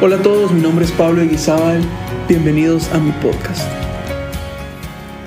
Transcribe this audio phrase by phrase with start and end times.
[0.00, 1.80] Hola a todos, mi nombre es Pablo Eguizábal,
[2.28, 3.68] bienvenidos a mi podcast.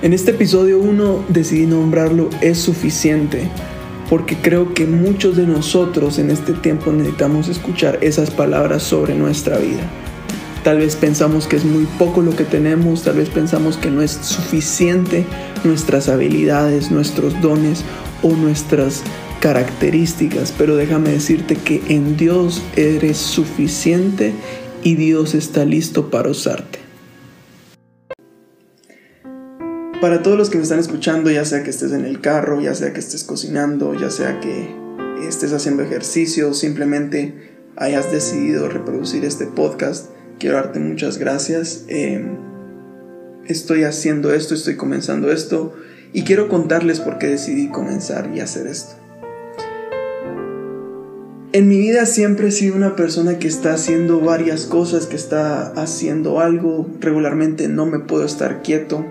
[0.01, 3.49] En este episodio 1 decidí nombrarlo Es suficiente,
[4.09, 9.57] porque creo que muchos de nosotros en este tiempo necesitamos escuchar esas palabras sobre nuestra
[9.57, 9.83] vida.
[10.63, 14.01] Tal vez pensamos que es muy poco lo que tenemos, tal vez pensamos que no
[14.01, 15.25] es suficiente
[15.65, 17.83] nuestras habilidades, nuestros dones
[18.21, 19.03] o nuestras
[19.41, 24.33] características, pero déjame decirte que en Dios eres suficiente
[24.83, 26.79] y Dios está listo para usarte.
[30.01, 32.73] Para todos los que me están escuchando, ya sea que estés en el carro, ya
[32.73, 34.67] sea que estés cocinando, ya sea que
[35.27, 40.07] estés haciendo ejercicio, simplemente hayas decidido reproducir este podcast,
[40.39, 41.85] quiero darte muchas gracias.
[41.87, 42.37] Em,
[43.45, 45.75] estoy haciendo esto, estoy comenzando esto
[46.13, 49.00] y quiero contarles por qué decidí comenzar y hacer esto.
[51.53, 55.67] En mi vida siempre he sido una persona que está haciendo varias cosas, que está
[55.73, 59.05] haciendo algo, regularmente no me puedo estar quieto.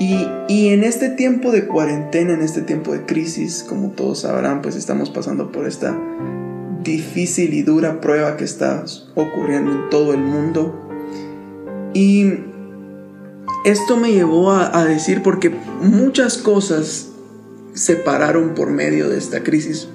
[0.00, 4.60] Y, y, en este tiempo de cuarentena, en este tiempo de crisis, como todos sabrán,
[4.60, 5.96] pues estamos pasando por esta
[6.82, 10.90] difícil y dura prueba que está ocurriendo en todo el mundo.
[11.94, 12.40] Y
[13.64, 17.08] esto me llevó a, a decir, porque muchas cosas
[17.72, 19.88] se pararon por medio de esta crisis.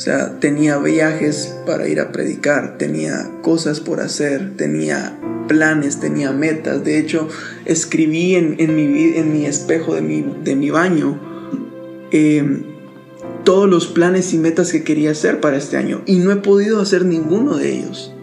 [0.00, 5.14] O sea, tenía viajes para ir a predicar, tenía cosas por hacer, tenía
[5.46, 6.82] planes, tenía metas.
[6.84, 7.28] De hecho,
[7.66, 11.20] escribí en, mi, en mi, espejo de mi, de mi baño
[12.12, 12.62] em,
[13.44, 16.80] todos los planes y metas que quería hacer para este año y no he podido
[16.80, 18.14] hacer ninguno de ellos.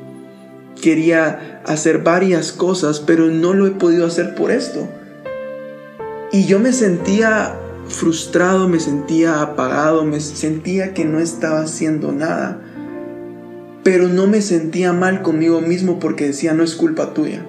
[0.82, 4.90] Quería hacer varias cosas, pero no lo he podido hacer por esto.
[6.32, 7.56] Y yo me sentía
[7.90, 12.62] frustrado, me sentía apagado, me sentía que no estaba haciendo nada.
[13.84, 17.46] Pero no me sentía mal conmigo mismo porque decía, no es culpa tuya.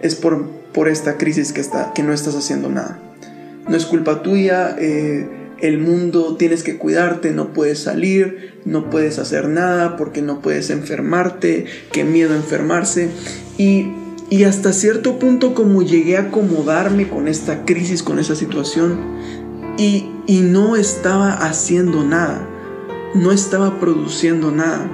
[0.00, 2.98] Es por, por esta crisis que, está, que no estás haciendo nada.
[3.68, 5.28] No es culpa tuya, eh,
[5.60, 10.70] el mundo tienes que cuidarte, no puedes salir, no puedes hacer nada porque no puedes
[10.70, 13.10] enfermarte, qué miedo enfermarse.
[13.56, 13.92] Y,
[14.30, 18.98] y hasta cierto punto como llegué a acomodarme con esta crisis, con esa situación,
[19.78, 20.10] y,
[20.42, 22.46] no estaba haciendo nada,
[23.14, 24.86] no estaba produciendo nada.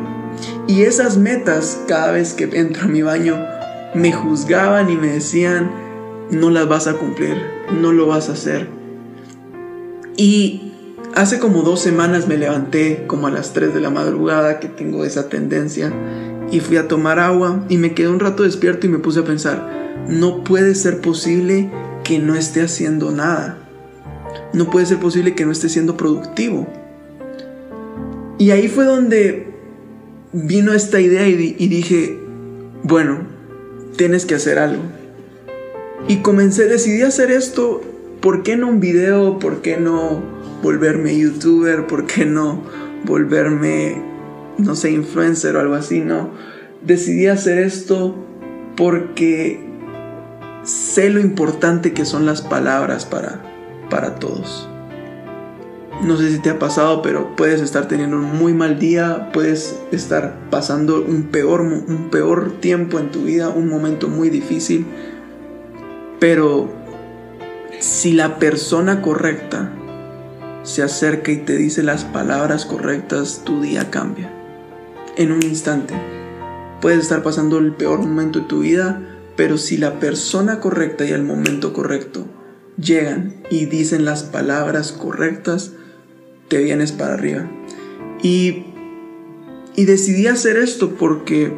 [0.69, 3.37] Y esas metas, cada vez que entro a mi baño,
[3.95, 5.71] me juzgaban y me decían,
[6.31, 7.37] no las vas a cumplir,
[7.81, 8.69] no lo vas a hacer.
[10.17, 10.73] Y
[11.15, 15.05] hace como dos semanas me levanté como a las 3 de la madrugada, que tengo
[15.05, 15.93] esa tendencia,
[16.51, 19.25] y fui a tomar agua y me quedé un rato despierto y me puse a
[19.25, 21.71] pensar, no puede ser posible
[22.05, 23.64] que no esté haciendo nada
[24.53, 26.67] no puede ser posible que no esté siendo productivo.
[28.39, 29.47] Y ahí fue donde
[30.33, 32.19] vino esta idea y, dije,
[32.83, 33.21] bueno,
[33.97, 34.83] tienes que hacer algo.
[36.09, 37.81] Y comencé, decidí hacer esto,
[38.21, 39.39] ¿por qué no un video?
[39.39, 40.23] ¿Por qué no
[40.63, 41.87] volverme youtuber?
[41.87, 42.63] ¿Por qué no
[43.05, 44.03] volverme,
[44.59, 46.01] no sé, influencer o algo así?
[46.01, 46.31] No,
[46.83, 48.17] decidí hacer esto
[48.77, 49.61] porque
[50.65, 53.54] sé lo importante que son las palabras para,
[53.95, 54.69] para todos.
[56.03, 59.79] No sé si te ha pasado, pero puedes estar teniendo un muy mal día, puedes
[59.93, 64.85] estar pasando un peor, un peor tiempo en tu vida, un momento muy difícil.
[66.19, 66.73] Pero
[67.79, 69.71] si la persona correcta
[70.65, 74.29] se acerca y te dice las palabras correctas, tu día cambia.
[75.17, 75.95] En un instante.
[76.81, 79.01] Puedes estar pasando el peor momento de tu vida,
[79.37, 82.27] pero si la persona correcta y el momento correcto
[82.77, 85.73] llegan y dicen las palabras correctas,
[86.49, 87.51] te vienes para arriba.
[88.23, 88.65] Y,
[89.77, 91.53] y decidí hacer esto porque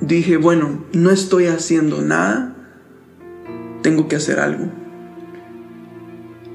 [0.00, 2.56] dije, bueno, no estoy haciendo nada,
[3.82, 4.66] tengo que hacer algo.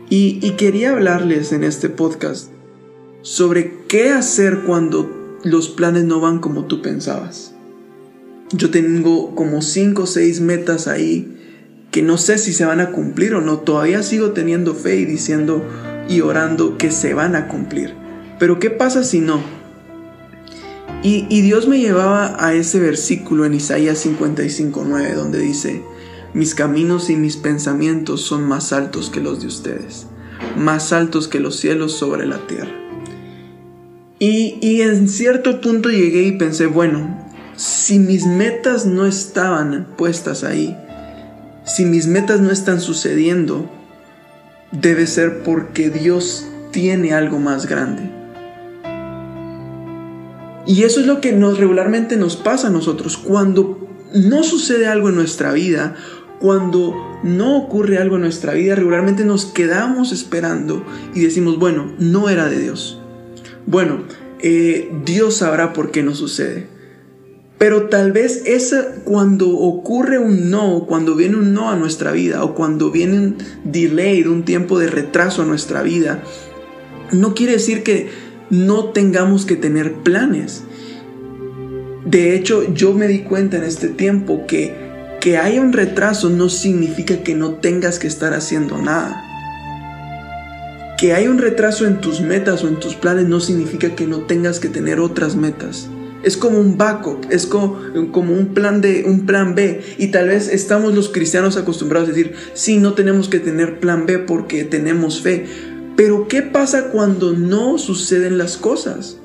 [0.09, 2.49] Y, y quería hablarles en este podcast
[3.21, 7.53] sobre qué hacer cuando los planes no van como tú pensabas.
[8.51, 11.40] Yo tengo como 5 o 6 metas ahí
[11.91, 13.59] que no sé si se van a cumplir o no.
[13.59, 15.63] Todavía sigo teniendo fe y diciendo
[16.09, 17.93] y orando que se van a cumplir.
[18.39, 19.41] Pero ¿qué pasa si no?
[21.03, 25.81] Y, Dios me llevaba a ese versículo en Isaías 55.9 donde dice,
[26.35, 30.05] mis caminos y mis pensamientos son más altos que los de ustedes,
[30.55, 32.71] más altos que los cielos sobre la tierra.
[34.19, 40.43] Y, y en cierto punto llegué y pensé, bueno, si mis metas no estaban puestas
[40.43, 40.77] ahí,
[41.63, 43.69] si mis metas no están sucediendo,
[44.71, 48.09] debe ser porque Dios tiene algo más grande.
[50.65, 53.17] Y eso es lo que nos regularmente nos pasa a nosotros.
[53.17, 55.95] Cuando no sucede algo en nuestra vida,
[56.39, 62.29] cuando no ocurre algo en nuestra vida, regularmente nos quedamos esperando y decimos, bueno, no
[62.29, 62.99] era de Dios.
[63.65, 64.03] Bueno,
[64.39, 66.67] eh, Dios sabrá por qué no sucede.
[67.61, 72.43] Pero tal vez esa, cuando ocurre un no, cuando viene un no a nuestra vida,
[72.43, 76.23] o cuando viene un delay, un tiempo de retraso a nuestra vida,
[77.11, 78.09] no quiere decir que
[78.49, 80.63] no tengamos que tener planes.
[82.03, 84.81] De hecho, yo me di cuenta en este tiempo que
[85.19, 89.23] que haya un retraso no significa que no tengas que estar haciendo nada.
[90.97, 94.21] Que haya un retraso en tus metas o en tus planes no significa que no
[94.21, 95.91] tengas que tener otras metas.
[96.23, 99.81] Es como un backup, es como, un, plan de, un plan B.
[99.97, 104.05] Y tal vez estamos los cristianos acostumbrados a decir, sí, no tenemos que tener plan
[104.05, 105.45] B porque tenemos fe.
[105.95, 109.17] Pero ¿qué pasa cuando no suceden las cosas?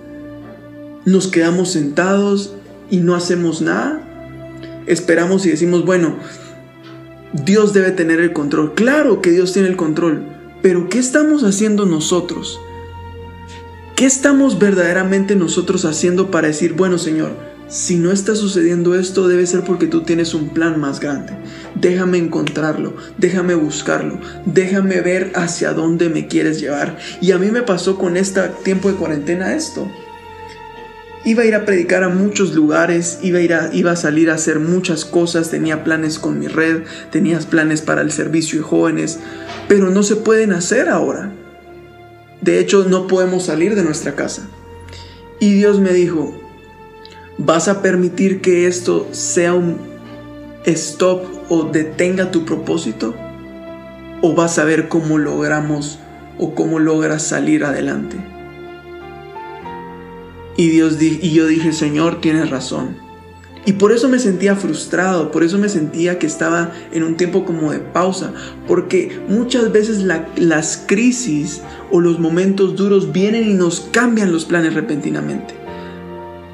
[1.04, 2.54] ¿Nos quedamos sentados
[2.90, 4.06] y no hacemos nada?
[4.86, 6.16] esperamos y decimos, bueno,
[7.32, 8.74] Dios debe tener el control.
[8.74, 10.26] Claro que Dios tiene el control,
[10.62, 12.60] pero ¿qué estamos haciendo nosotros?
[13.96, 17.30] ¿Qué estamos verdaderamente nosotros haciendo para decir, bueno Señor,
[17.66, 21.32] si no está sucediendo esto, debe ser porque tú tienes un plan más grande.
[21.76, 26.98] Déjame encontrarlo, déjame buscarlo, déjame ver hacia dónde me quieres llevar.
[27.22, 29.90] Y a mí me pasó con este tiempo de cuarentena esto.
[31.24, 34.34] Iba a ir a predicar a muchos lugares, iba a, ir iba a salir a
[34.34, 39.18] hacer muchas cosas, tenía planes con mi red, tenía planes para el servicio de jóvenes,
[39.68, 41.32] pero no se pueden hacer ahora.
[42.46, 44.48] De hecho, no podemos salir de nuestra casa.
[45.40, 46.32] Y Dios me dijo,
[47.38, 49.78] ¿vas a permitir que esto sea un
[50.64, 53.16] stop o detenga tu propósito?
[54.22, 55.98] ¿O vas a ver cómo logramos
[56.38, 58.16] o cómo logras salir adelante?
[60.56, 63.05] Y, Dios y yo dije, Señor, tienes razón.
[63.66, 67.44] Y por eso me sentía frustrado, por eso me sentía que estaba en un tiempo
[67.44, 68.32] como de pausa,
[68.68, 70.04] porque muchas veces
[70.36, 75.54] las crisis o los momentos duros vienen y nos cambian los planes repentinamente.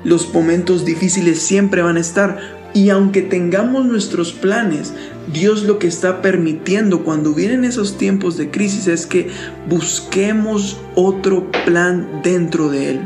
[0.05, 2.39] Los momentos difíciles siempre van a estar
[2.73, 4.95] y aunque tengamos nuestros planes,
[5.31, 9.29] Dios lo que está permitiendo cuando vienen esos tiempos de crisis es que
[9.69, 13.01] busquemos otro plan dentro de Él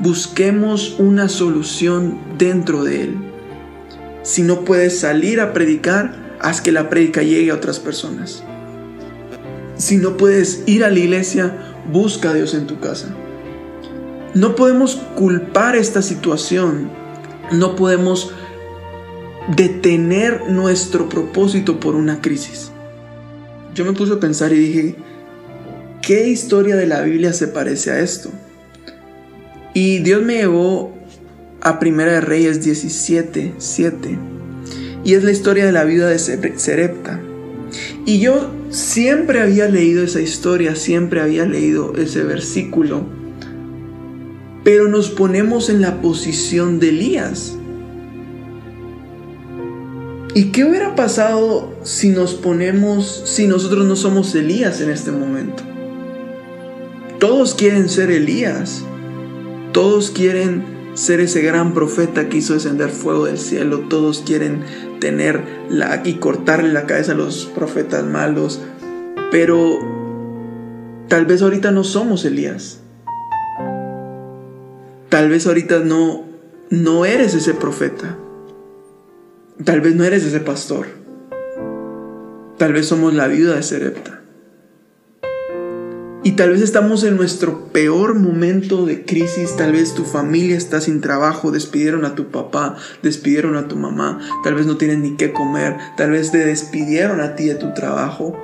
[0.00, 3.29] busquemos una solución dentro de Él.
[4.30, 8.44] Si no puedes salir a predicar, haz que la prédica llegue a otras personas.
[9.76, 13.08] Si no puedes ir a la iglesia, busca a Dios en tu casa.
[14.34, 16.92] No podemos culpar esta situación,
[17.50, 18.32] no podemos
[19.56, 22.70] detener nuestro propósito por una crisis.
[23.74, 24.94] Yo me puse a pensar y dije,
[26.02, 28.30] ¿qué historia de la Biblia se parece a esto?
[29.74, 30.99] Y Dios me llevó
[31.60, 34.18] a Primera de Reyes 17, 7.
[35.04, 37.20] Y es la historia de la vida de Serepta.
[38.06, 43.04] Y yo siempre había leído esa historia, siempre había leído ese versículo.
[44.64, 47.56] Pero nos ponemos en la posición de Elías.
[50.34, 55.62] ¿Y qué hubiera pasado si nos ponemos, si nosotros no somos Elías en este momento?
[57.18, 58.82] Todos quieren ser Elías.
[59.72, 63.80] Todos quieren ser ese gran profeta que hizo descender fuego del cielo.
[63.88, 64.62] Todos quieren
[65.00, 68.60] tener la, y cortarle la cabeza a los profetas malos.
[69.30, 69.78] Pero
[71.08, 72.80] tal vez ahorita no somos Elías.
[75.08, 76.24] Tal vez ahorita no,
[76.68, 78.16] no eres ese profeta.
[79.64, 80.86] Tal vez no eres ese pastor.
[82.58, 84.19] Tal vez somos la viuda de Serepta.
[86.22, 90.82] Y tal vez estamos en nuestro peor momento de crisis, tal vez tu familia está
[90.82, 95.16] sin trabajo, despidieron a tu papá, despidieron a tu mamá, tal vez no tienen ni
[95.16, 98.36] qué comer, tal vez te despidieron a ti de tu trabajo.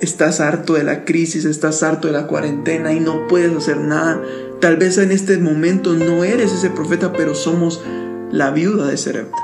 [0.00, 4.22] Estás harto de la crisis, estás harto de la cuarentena y no puedes hacer nada.
[4.60, 7.82] Tal vez en este momento no eres ese profeta, pero somos
[8.30, 9.38] la viuda de Serepta.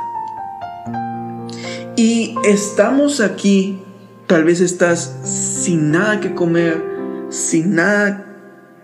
[1.96, 3.80] Y estamos aquí,
[4.28, 6.97] tal vez estás sin nada que comer,
[7.30, 8.24] sin nada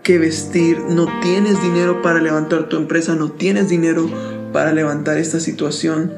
[0.03, 4.07] que vestir, no tienes dinero para levantar tu empresa, no tienes dinero
[4.53, 6.13] para levantar esta situación.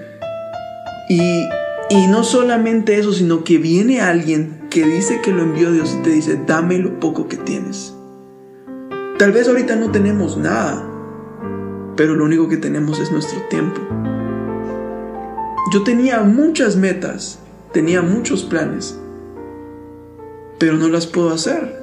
[1.09, 1.47] Y,
[1.89, 6.03] y no solamente eso, sino que viene alguien que dice que lo envió Dios y
[6.03, 7.93] te dice, dame lo poco que tienes.
[9.17, 10.85] Tal vez ahorita no tenemos nada,
[11.95, 13.81] pero lo único que tenemos es nuestro tiempo.
[15.73, 17.39] Yo tenía muchas metas,
[17.71, 18.99] tenía muchos planes,
[20.59, 21.76] pero no las puedo hacer.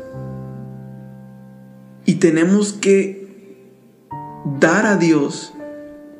[2.05, 3.27] Y tenemos que
[4.61, 5.55] dar a Dios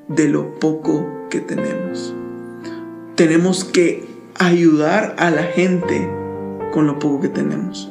[0.09, 2.15] de lo poco que tenemos.
[3.17, 4.07] Tenemos que
[4.39, 6.09] ayudar a la gente
[6.73, 7.91] con lo poco que tenemos.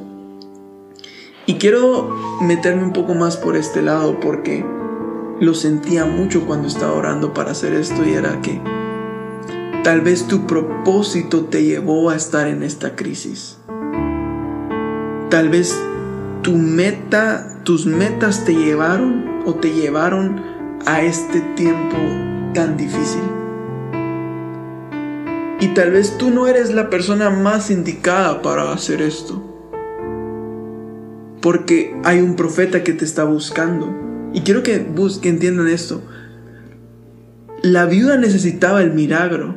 [1.46, 4.66] Y quiero meterme un poco más por este lado porque
[5.40, 8.62] lo sentía mucho cuando estaba orando para hacer esto y era que
[9.84, 13.58] tal vez tu propósito te llevó a estar en esta crisis.
[15.30, 15.78] Tal vez
[16.44, 20.42] tu meta, tus metas te llevaron o te llevaron
[20.86, 21.98] a este tiempo
[22.54, 23.22] tan difícil.
[25.62, 29.42] Y tal vez tú no eres la persona más indicada para hacer esto.
[31.42, 33.90] Porque hay un profeta que te está buscando.
[34.34, 34.76] Y quiero que,
[35.24, 36.02] entiendan esto.
[37.62, 39.56] La viuda necesitaba el milagro,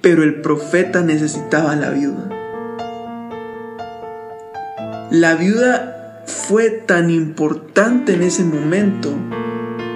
[0.00, 2.33] pero el profeta necesitaba la viuda.
[5.14, 9.14] La viuda fue tan importante en ese momento,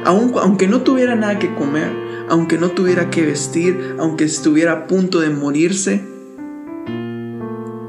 [0.04, 1.90] aunque no tuviera nada que comer,
[2.28, 6.04] aunque no tuviera que vestir, aunque estuviera a punto de morirse,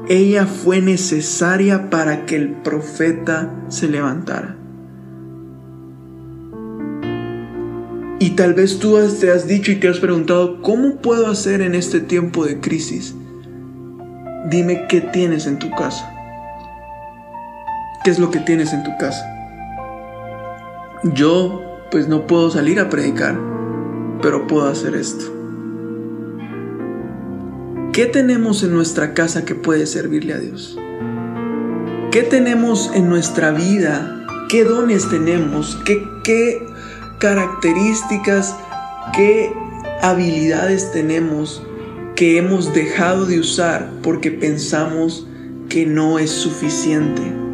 [0.08, 4.56] ella fue necesaria para que el profeta se levantara.
[8.18, 11.76] Y tal vez tú te has dicho y te has preguntado, ¿cómo puedo hacer en
[11.76, 13.14] este tiempo de crisis?
[14.50, 16.16] Dime qué tienes en tu casa.
[18.02, 19.26] ¿Qué es lo que tienes en tu casa?
[21.02, 23.38] Yo pues no puedo salir a predicar,
[24.22, 25.26] pero puedo hacer esto.
[27.92, 30.78] ¿Qué tenemos en nuestra casa que puede servirle a Dios?
[32.10, 34.24] ¿Qué tenemos en nuestra vida?
[34.48, 35.78] ¿Qué dones tenemos?
[35.84, 36.66] ¿Qué,
[37.18, 38.56] características,
[39.14, 39.52] qué
[40.00, 41.62] habilidades tenemos
[42.16, 45.26] que hemos dejado de usar porque pensamos
[45.68, 47.49] que no es suficiente?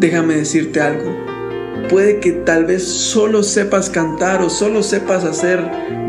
[0.00, 1.30] Déjame decirte algo
[1.90, 5.60] puede que tal vez solo sepas cantar o solo sepas hacer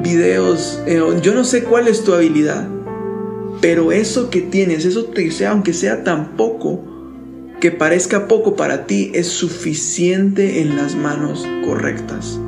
[0.03, 0.81] videos.
[0.85, 2.67] Eh, yo no sé cuál es tu habilidad.
[3.61, 6.83] Pero eso que tienes, eso que sea, aunque sea tan poco,
[7.59, 12.39] que parezca poco para ti, es suficiente en las manos correctas.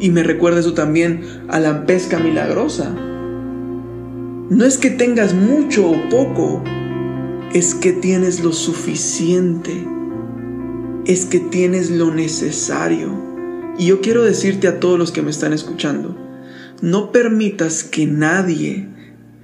[0.00, 2.94] Y me recuerda eso también a la pesca milagrosa.
[4.50, 6.62] No es que tengas mucho o poco,
[7.54, 9.86] es que tienes lo suficiente
[11.06, 13.12] es que tienes lo necesario.
[13.78, 16.16] Y yo quiero decirte a todos los que me están escuchando,
[16.80, 18.88] no permitas que nadie,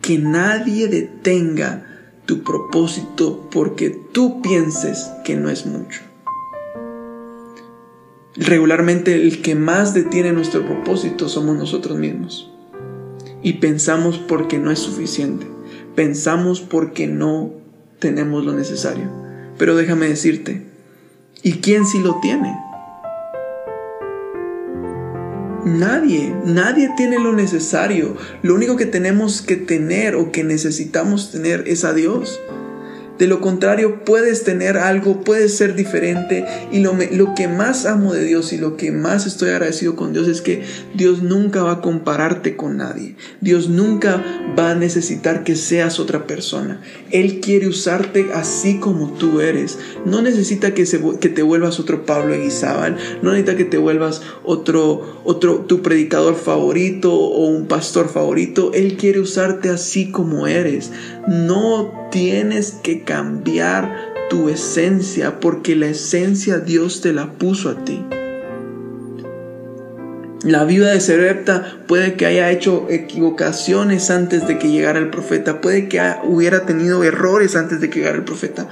[0.01, 1.87] que nadie detenga
[2.27, 6.01] tu propósito porque tú pienses que no es mucho.
[8.37, 12.51] Regularmente el que más detiene nuestro propósito somos nosotros mismos.
[13.43, 15.47] Y pensamos porque no es suficiente.
[15.95, 17.53] Pensamos porque no
[17.99, 19.11] tenemos lo necesario.
[19.59, 20.70] Pero déjame decirte,
[21.43, 22.55] ¿Y quién sí lo tiene?
[25.65, 28.17] Nadie, nadie tiene lo necesario.
[28.43, 32.41] Lo único que tenemos que tener o que necesitamos tener es a Dios.
[33.21, 36.47] De lo contrario, puedes tener algo, puedes ser diferente.
[36.73, 40.15] Y lo, lo, que más amo de Dios y lo que más estoy agradecido con
[40.15, 40.63] Dios es que
[40.95, 43.17] Dios nunca va a compararte con nadie.
[43.43, 44.25] Dios nunca
[44.59, 46.81] va a necesitar que seas otra persona.
[47.11, 49.79] Él quiere usarte así como tú eres.
[50.07, 52.97] No necesita que, se, que te vuelvas otro Pablo Eguizábal.
[53.21, 58.73] No necesita que te vuelvas otro, otro, tu predicador favorito o un pastor favorito.
[58.73, 60.91] Él quiere usarte así como eres.
[61.29, 68.05] No tienes que cambiar tu esencia porque la esencia Dios te la puso a ti.
[70.43, 75.61] La viuda de Serepta puede que haya hecho equivocaciones antes de que llegara el profeta,
[75.61, 78.67] puede que hubiera tenido errores antes de que llegara el profeta,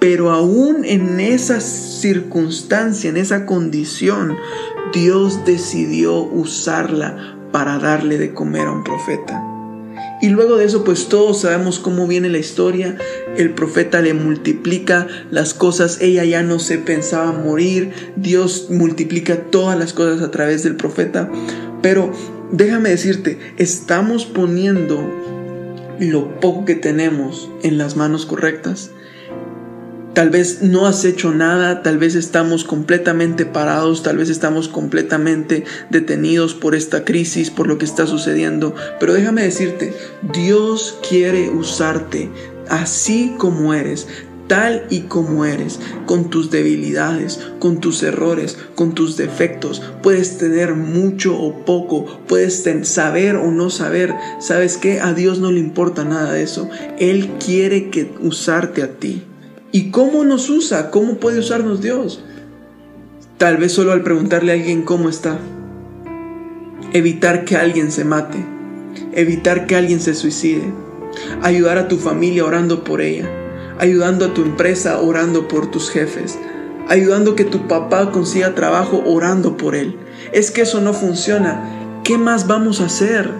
[0.00, 4.36] pero aún en esa circunstancia, en esa condición,
[4.92, 9.51] Dios decidió usarla para darle de comer a un profeta.
[10.22, 12.96] Y luego de eso, pues todos sabemos cómo viene la historia.
[13.36, 16.00] El profeta le multiplica las cosas.
[16.00, 17.90] Ella ya no se pensaba morir.
[18.14, 21.28] Dios multiplica todas las cosas a través del profeta.
[21.82, 22.12] Pero
[22.52, 25.04] déjame decirte, estamos poniendo
[25.98, 28.92] lo poco que tenemos en las manos correctas.
[30.14, 35.64] Tal vez no has hecho nada, tal vez estamos completamente parados, tal vez estamos completamente
[35.88, 38.74] detenidos por esta crisis, por lo que está sucediendo.
[39.00, 39.94] Pero déjame decirte,
[40.34, 42.28] Dios quiere usarte
[42.68, 44.06] así como eres,
[44.48, 49.80] tal y como eres, con tus debilidades, con tus errores, con tus defectos.
[50.02, 54.14] Puedes tener mucho o poco, puedes saber o no saber.
[54.40, 55.00] ¿Sabes qué?
[55.00, 56.68] A Dios no le importa nada de eso.
[56.98, 59.22] Él quiere que usarte a ti.
[59.74, 60.90] ¿Y cómo nos usa?
[60.90, 62.22] ¿Cómo puede usarnos Dios?
[63.38, 65.38] Tal vez solo al preguntarle a alguien cómo está.
[66.92, 68.44] evitar que alguien se mate,
[69.14, 70.70] evitar que alguien se suicide,
[71.40, 73.30] ayudar a tu familia orando por ella,
[73.78, 76.38] ayudando a tu empresa orando por tus jefes,
[76.88, 79.96] ayudando que tu papá consiga trabajo orando por él.
[80.32, 82.00] Es que eso no funciona.
[82.04, 83.30] ¿Qué más vamos a hacer?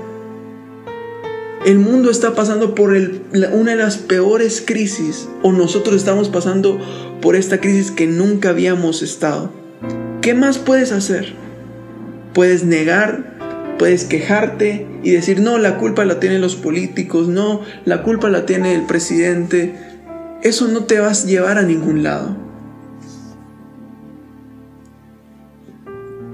[1.64, 6.80] El mundo está pasando por una de las peores crisis o nosotros estamos pasando
[7.20, 9.52] por esta crisis que nunca habíamos estado.
[10.22, 11.34] ¿Qué más puedes hacer?
[12.34, 18.02] Puedes negar, puedes quejarte y decir, no, la culpa la tienen los políticos, no, la
[18.02, 19.76] culpa la tiene el presidente.
[20.42, 22.36] Eso no te vas a llevar a ningún lado.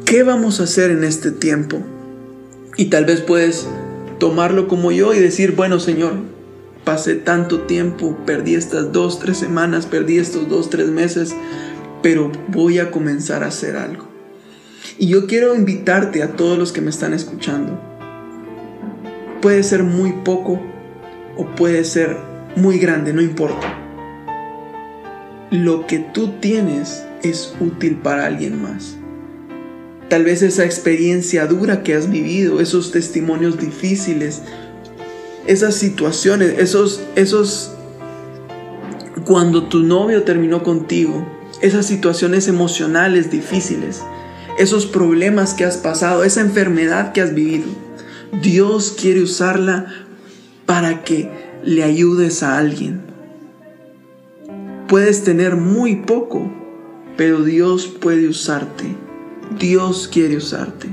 [0.06, 1.82] ¿Qué vamos a hacer en este tiempo?
[2.78, 3.68] Y tal vez puedes
[4.18, 6.14] tomarlo como yo y decir, bueno Señor,
[6.84, 11.34] pasé tanto tiempo, perdí estas dos, tres semanas, perdí estos dos, tres meses,
[12.02, 14.08] pero voy a comenzar a hacer algo.
[14.98, 17.80] Y yo quiero invitarte a todos los que me están escuchando.
[19.40, 20.60] Puede ser muy poco
[21.36, 22.16] o puede ser
[22.56, 23.78] muy grande, no importa.
[25.50, 28.97] Lo que tú tienes es útil para alguien más.
[30.08, 34.42] Tal vez esa experiencia dura que has vivido, esos testimonios difíciles,
[35.46, 37.72] esas situaciones, esos, esos,
[39.24, 41.26] cuando tu novio terminó contigo,
[41.60, 44.02] esas situaciones emocionales difíciles,
[44.58, 47.66] esos problemas que has pasado, esa enfermedad que has vivido.
[48.42, 50.06] Dios quiere usarla
[50.64, 51.30] para que
[51.64, 53.02] le ayudes a alguien.
[54.86, 56.50] Puedes tener muy poco,
[57.16, 59.07] pero Dios puede usarte.
[59.58, 60.88] Dios quiere usarte.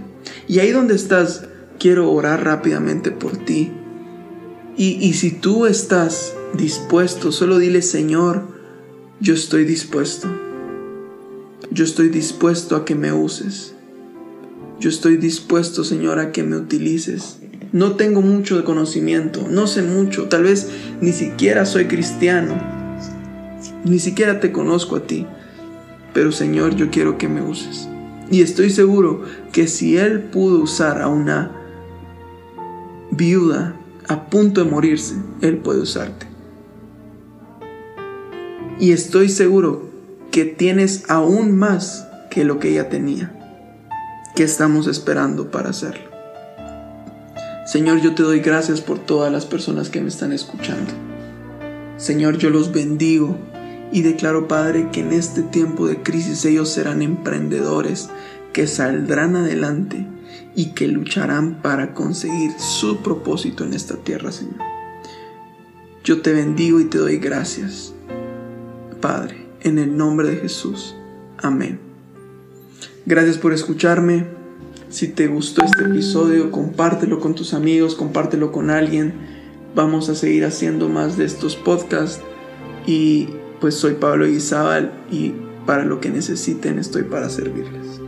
[0.48, 1.46] Y ahí donde estás,
[1.80, 3.72] quiero orar rápidamente por ti.
[4.78, 8.48] Y, y si tú estás dispuesto, solo dile, Señor,
[9.20, 10.28] yo estoy dispuesto.
[11.72, 13.75] Yo estoy dispuesto a que me uses.
[14.79, 17.38] Yo estoy dispuesto, Señor, a que me utilices.
[17.72, 20.70] No tengo mucho de conocimiento, no sé mucho, tal vez
[21.01, 22.56] ni siquiera soy cristiano,
[23.84, 25.25] ni siquiera te conozco a ti,
[26.14, 27.90] pero Señor, yo quiero que me uses.
[28.31, 31.51] Y estoy seguro que si Él pudo usar a una
[33.11, 33.75] viuda
[34.07, 36.25] a punto de morirse, Él puede usarte.
[38.79, 39.90] Y estoy seguro
[40.31, 43.31] que tienes aún más que lo que ella tenía.
[44.35, 46.09] que estamos esperando para hacerlo?
[47.66, 50.92] Señor, yo te doy gracias por todas las personas que me están escuchando.
[51.96, 53.38] Señor, yo los bendigo
[53.92, 58.10] y declaro, Padre, que en este tiempo de crisis ellos serán emprendedores
[58.54, 60.08] que saldrán adelante
[60.56, 64.60] y que lucharán para conseguir su propósito en esta tierra, Señor.
[66.04, 67.94] Yo te bendigo y te doy gracias,
[69.02, 70.96] Padre, en el nombre de Jesús.
[71.38, 71.80] Amén.
[73.06, 74.26] Gracias por escucharme.
[74.90, 79.14] Si te gustó este episodio, compártelo con tus amigos, compártelo con alguien.
[79.76, 82.22] Vamos a seguir haciendo más de estos podcasts
[82.88, 83.30] y
[83.66, 85.34] pues soy Pablo Izábal y
[85.66, 88.00] para lo que necesiten estoy para servirles.